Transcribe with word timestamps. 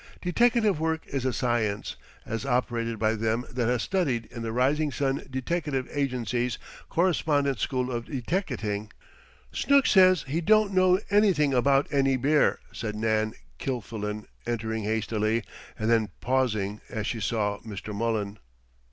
"Deteckative 0.19 0.79
work 0.79 1.05
is 1.05 1.25
a 1.25 1.31
science, 1.31 1.95
as 2.25 2.43
operated 2.43 2.97
by 2.97 3.13
them 3.13 3.45
that 3.51 3.67
has 3.67 3.83
studied 3.83 4.25
in 4.31 4.41
the 4.41 4.51
Rising 4.51 4.91
Sun 4.91 5.27
Deteckative 5.29 5.87
Agency's 5.93 6.57
Correspondence 6.89 7.61
School 7.61 7.91
of 7.91 8.05
Deteckating" 8.07 8.89
"Snooks 9.63 9.91
says 9.91 10.25
he 10.27 10.41
don't 10.41 10.73
know 10.73 10.99
anything 11.11 11.53
about 11.53 11.85
any 11.91 12.17
beer," 12.17 12.57
said 12.71 12.95
Nan 12.95 13.35
Kilfillan, 13.59 14.25
entering 14.47 14.85
hastily, 14.85 15.43
and 15.77 15.87
then 15.87 16.09
pausing, 16.19 16.81
as 16.89 17.05
she 17.05 17.19
saw 17.19 17.59
Mr. 17.59 17.93
Mullen. 17.93 18.39